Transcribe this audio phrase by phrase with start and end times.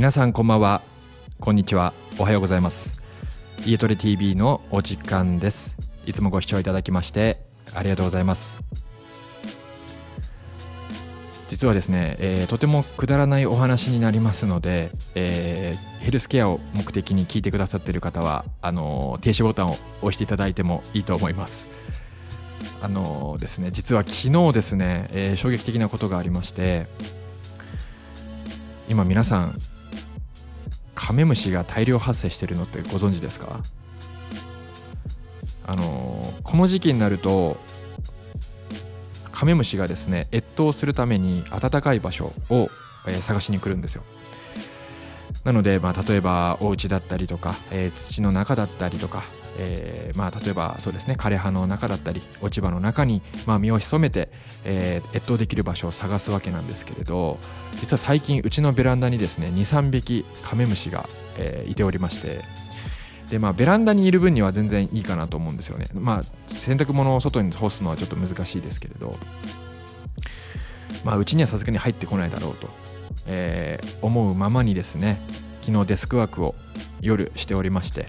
[0.00, 0.80] 皆さんこんばんは。
[1.40, 1.92] こんにちは。
[2.16, 3.02] おはようございます。
[3.66, 5.76] 家トレ TV のお時間です。
[6.06, 7.42] いつもご視聴いただきまして
[7.74, 8.56] ありがとうございます。
[11.48, 21.68] 実はですね、えー、とてもくだらないお話になりますので、えー、ヘルスケアを目的に聞いてくださっている方はあの停止ボタンを押していただいてもいいと思います。
[22.80, 26.86] あのですね実は昨日ですね、えー、衝撃的なことがありまして
[28.88, 29.58] 今皆さん
[31.10, 33.64] カメムシが大量発生してるのってご存知ですか？
[35.66, 37.56] あのこの時期になると
[39.32, 42.70] カメムシがですね越冬するために暖かい場所を、
[43.08, 44.04] えー、探しに来るんですよ。
[45.42, 49.24] なので、まあ、例えばお家だったりとか、えー、土の中だったりとか、
[49.56, 54.30] えー、まあ、例えばそうですね枯葉の中だったり落ち葉の中に、まあ、身を潜めて、
[54.64, 57.38] えー、越冬できる場所を探すわけなんですけれど
[57.80, 62.44] 実は最近うちのベランダにですね23匹カメムシが、えー、いておりまして
[63.30, 65.86] でまあベランダにいる分には全然いいかなと思うんですよね。
[65.94, 69.16] まあ洗濯物を外に干すのはちょっと難しいですけれど
[71.04, 72.68] まあうちにはさすがに入ってこないだろうと、
[73.26, 75.20] えー、思うままにですね
[75.62, 76.56] 昨日デスクワークを
[77.00, 78.08] 夜しておりまして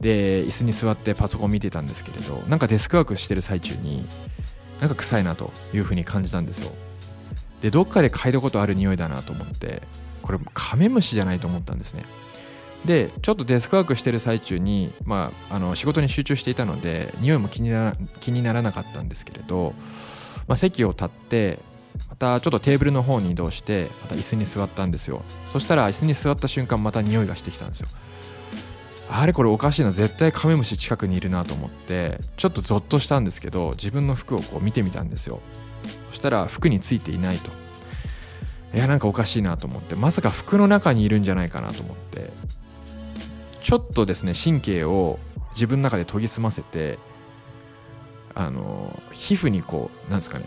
[0.00, 4.06] で椅子に座ってパソコン見てたんですけれどなんかデスクワークしてる最中に
[4.80, 6.72] なんか臭いなというふうに感じたんですよ。
[7.60, 9.82] でどっかで嗅いだことある匂いだなと思って
[10.20, 12.04] これカメムシじゃないと思ったんですね。
[12.84, 19.72] でちょっとデスクワークしてる最中に、まあ、あの仕事に集中していたので匂いも気になら気にならなかったんですけれど、
[20.46, 21.60] まあ、席を立って
[22.10, 25.22] またちょっとテーブルの方に移動してまた椅子に座ったんですよ。
[25.46, 27.88] そしたら椅子に座った瞬間また匂いがしてきたんですよ。
[29.10, 35.40] あれこれおかしいな絶対カメムシ近くにいるなと思ってちょっとゾッとしたんですけど自分の服をこう見てみたんですよ。
[36.10, 37.50] そしたら服についていないと。
[38.74, 39.94] いやなんかおかしいなと思って。
[39.94, 42.32] まさか服の中にいるんじゃないかなと思って。
[43.60, 45.18] ちょっとですね神経を
[45.52, 46.98] 自分の中で研ぎ澄ませて
[48.34, 50.46] あの皮膚にこうなんですかね。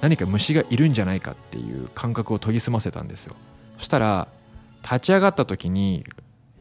[0.00, 3.36] 何か虫がいるんじゃないかっていう感覚を研ぎ澄ませたんですよ。
[3.78, 4.28] そしたら
[4.82, 6.04] 立ち上がった時に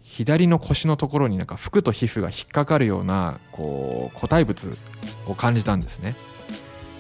[0.06, 4.78] 左の腰のところになんか服と皮膚が引っかかるようなこう個体物
[5.28, 6.16] を感じたんですね、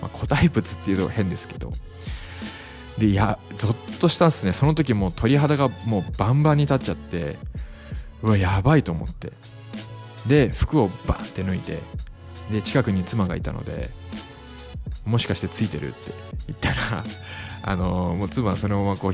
[0.02, 1.72] まあ、個体物っていうと変ですけど。
[2.98, 4.54] でいやゾッとしたんですね。
[4.54, 7.38] その時もう鳥肌がもうバンバンに立っちゃって
[8.24, 9.34] うわやばいと思って。
[10.28, 11.84] で服をバンって脱いで
[12.52, 13.90] で近くに妻がいたので
[15.06, 16.12] もしかしてついてるって
[16.48, 17.04] 言ったら
[17.62, 19.14] あのもう妻はそのままこう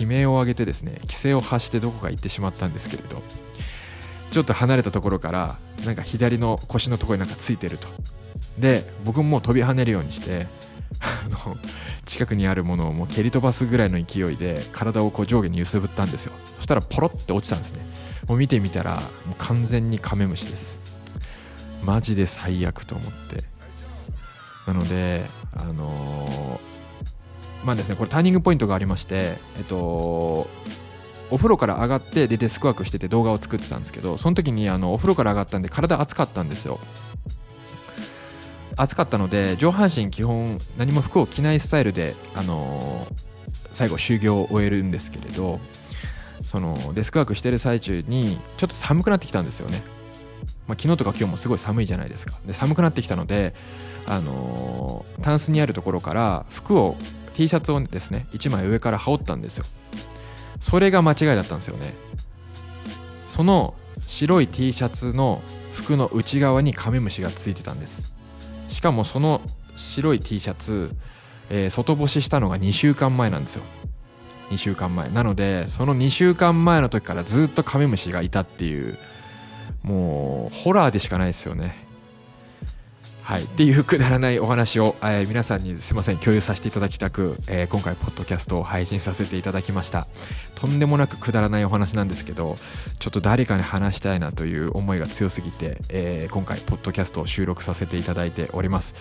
[0.00, 3.22] 悲鳴を上げてですね規制を発してどこか行ってしまったんですけれど
[4.30, 7.88] ちょっと離れたところからなんか左の腰のところになんかついてると。
[8.58, 10.46] で僕ももう飛び跳ねるようにして
[11.00, 11.56] あの
[12.04, 16.32] 近くにあるものをもう蹴り飛ばすぐらいの勢いで体をこう上下に揺すぶったんですよ。
[16.56, 17.80] そしたらポロって落ちたんですね。
[18.26, 18.96] もう見てみたら
[19.26, 20.78] もう完全にカメムシです。
[21.82, 23.44] マジで最悪と思って。
[24.66, 26.60] なのであの
[27.64, 30.48] まあですねこれターニングポイントがありましてえっと
[31.30, 36.80] お風呂から上がってでデスクワークしてて動画を作ってたんですけどその時にあのお風呂から上がったんで体熱かったんですよ。
[38.76, 43.06] 暑かったので上半身基本何も服を着ないスタイルで、あの
[43.72, 45.60] 最後終業を終えるんですけれど
[46.42, 49.82] そのデスクワークしてる最中にちょっと寒くなってきたんですよね、
[50.66, 52.38] まあ、昨日とか今日もすごい寒いじゃないですか。
[52.46, 53.54] で寒くなってきたので、
[54.06, 56.96] あのタンスにあるところから服を
[57.40, 59.64] T シャツをですね1枚上から羽織ったんですよ。
[60.60, 61.94] それが間違いだったんですよね。
[63.26, 63.72] その
[64.06, 65.40] 白い T シャツの
[65.72, 68.12] 服の内側にカメムシがついてたんです。
[68.68, 69.40] しかもその
[69.74, 70.94] 白い T シャツ、
[71.48, 73.62] えー、外干ししたのが2週間前なんですよ。
[74.50, 75.08] 2週間前。
[75.08, 78.98] なのでその2週間前の時からずっとカメムシがいたっていう
[79.82, 81.88] もうホラーでしかないですよね。
[83.22, 90.08] はい、っていうくだらないお話を、えー、皆さんにすいません共有させていただきたく、えー、今回ポッドキャストを配信させていただきました。
[90.56, 92.56] とんでもなくくだらないお話なんですけど
[92.98, 98.94] ちょっと誰かに話したいなという思いが強すぎて、えー、今回ポッドキャストを収録させていただいております。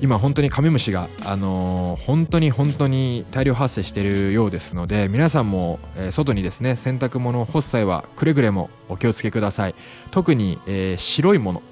[0.00, 9.74] 今本当にカメムシが、あのー、本当に本当に大量発生しているようですので皆さんも、え、外にですね洗濯物を干す際はくれぐれもお気をつけください。
[10.12, 11.62] 特に、えー、白いもの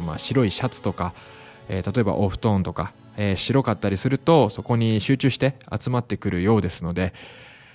[0.00, 1.12] まあ、白いシャツとか、
[1.68, 7.12] えー、例えばお布団とか、えー、白かったりするとそこに集中して集まってくるようですので、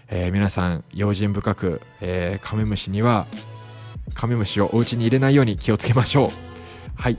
[0.10, 3.28] えー、皆さん用心深く、えカメムシには
[4.14, 6.32] カメムシをお家に入れないように気をつけましょう。
[6.96, 7.18] はい。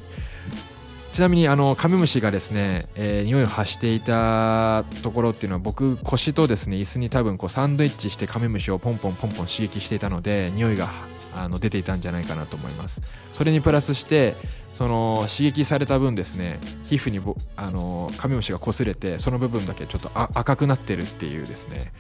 [1.13, 10.91] ちなみにあのカメムシがですね、えー、匂いを発していたところっていうのは僕腰とですね椅子に多分こうサンドイッチしてカメムシをポンポンポンポン刺激していたので匂いが
[11.35, 13.03] あの出ていたんじゃないかなと思います。
[13.33, 14.37] それにプラスして
[14.73, 17.21] その刺激された分ですね皮膚に
[17.57, 21.93] あのカメムシが擦れてその部分だけちょっと赤くなってるっていうですね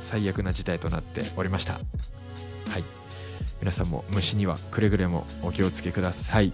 [0.00, 1.74] 最悪な事態となっておりました。
[1.74, 2.84] はい。
[3.60, 6.52] 皆さんも虫にはくれぐれもお気をつけください。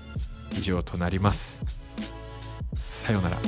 [0.52, 1.60] 以上となります。
[2.74, 3.38] さようなら。